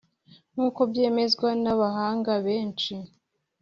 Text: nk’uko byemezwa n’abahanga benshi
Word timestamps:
nk’uko 0.53 0.81
byemezwa 0.91 1.47
n’abahanga 1.63 2.31
benshi 2.47 2.93